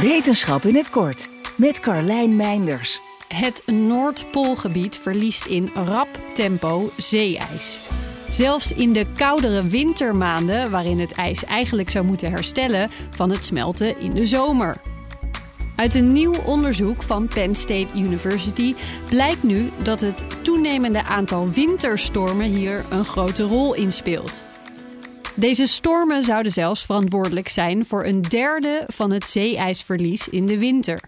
[0.00, 3.00] Wetenschap in het kort met Carlijn Meinders.
[3.28, 7.88] Het Noordpoolgebied verliest in rap tempo zeeijs.
[8.30, 14.00] Zelfs in de koudere wintermaanden, waarin het ijs eigenlijk zou moeten herstellen van het smelten
[14.00, 14.80] in de zomer.
[15.76, 18.74] Uit een nieuw onderzoek van Penn State University
[19.08, 24.42] blijkt nu dat het toenemende aantal winterstormen hier een grote rol in speelt.
[25.34, 31.00] Deze stormen zouden zelfs verantwoordelijk zijn voor een derde van het zeeijsverlies in de winter.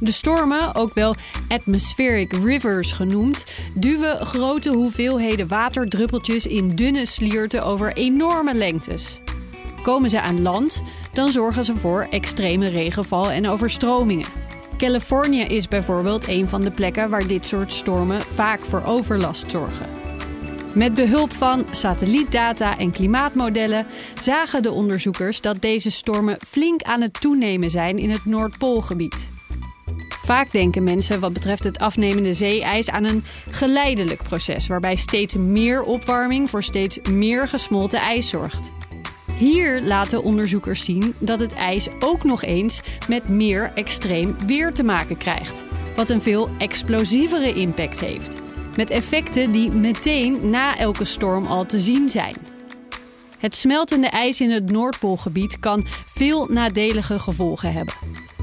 [0.00, 1.14] De stormen, ook wel
[1.48, 3.44] atmospheric rivers genoemd,
[3.74, 9.20] duwen grote hoeveelheden waterdruppeltjes in dunne slierten over enorme lengtes.
[9.82, 10.82] Komen ze aan land,
[11.12, 14.28] dan zorgen ze voor extreme regenval en overstromingen.
[14.76, 20.09] Californië is bijvoorbeeld een van de plekken waar dit soort stormen vaak voor overlast zorgen.
[20.74, 23.86] Met behulp van satellietdata en klimaatmodellen
[24.20, 29.30] zagen de onderzoekers dat deze stormen flink aan het toenemen zijn in het Noordpoolgebied.
[30.22, 35.82] Vaak denken mensen wat betreft het afnemende zeeijs aan een geleidelijk proces waarbij steeds meer
[35.82, 38.72] opwarming voor steeds meer gesmolten ijs zorgt.
[39.36, 44.82] Hier laten onderzoekers zien dat het ijs ook nog eens met meer extreem weer te
[44.82, 48.39] maken krijgt, wat een veel explosievere impact heeft.
[48.76, 52.36] Met effecten die meteen na elke storm al te zien zijn.
[53.38, 57.94] Het smeltende ijs in het Noordpoolgebied kan veel nadelige gevolgen hebben.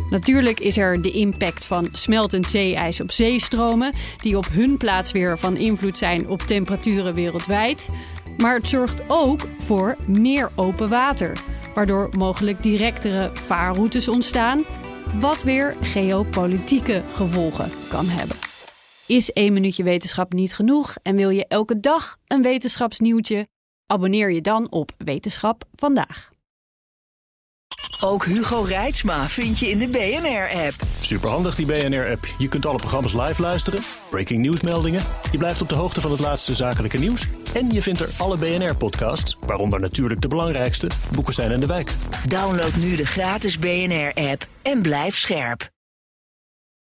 [0.10, 5.40] Natuurlijk is er de impact van smeltend zeeijs op zeestromen, die op hun plaats weer
[5.40, 7.90] van invloed zijn op temperaturen wereldwijd.
[8.38, 11.38] Maar het zorgt ook voor meer open water,
[11.74, 14.64] waardoor mogelijk directere vaarroutes ontstaan,
[15.20, 18.47] wat weer geopolitieke gevolgen kan hebben.
[19.08, 23.48] Is één minuutje wetenschap niet genoeg en wil je elke dag een wetenschapsnieuwtje?
[23.86, 26.30] Abonneer je dan op Wetenschap vandaag.
[28.00, 30.74] Ook Hugo Reitsma vind je in de BNR-app.
[31.02, 32.26] Superhandig die BNR-app.
[32.38, 35.02] Je kunt alle programma's live luisteren, breaking nieuwsmeldingen.
[35.32, 37.28] Je blijft op de hoogte van het laatste zakelijke nieuws.
[37.54, 41.96] En je vindt er alle BNR-podcasts, waaronder natuurlijk de belangrijkste, Boeken zijn in de wijk.
[42.28, 45.76] Download nu de gratis BNR-app en blijf scherp.